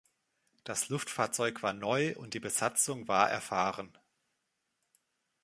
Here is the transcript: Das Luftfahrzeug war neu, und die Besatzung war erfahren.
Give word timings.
Das 0.63 0.89
Luftfahrzeug 0.89 1.61
war 1.61 1.73
neu, 1.73 2.15
und 2.17 2.33
die 2.33 2.39
Besatzung 2.39 3.07
war 3.07 3.29
erfahren. 3.29 3.95